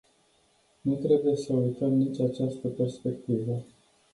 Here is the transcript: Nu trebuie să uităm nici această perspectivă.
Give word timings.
Nu 0.81 0.95
trebuie 0.95 1.35
să 1.35 1.53
uităm 1.53 1.93
nici 1.93 2.19
această 2.21 2.67
perspectivă. 2.67 3.63